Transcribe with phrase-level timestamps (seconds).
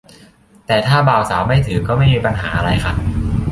[0.65, 2.93] แต่ถ้าบ่าวสาวไม่ถือก็ไม่มีปัญหาอะไรค่ะ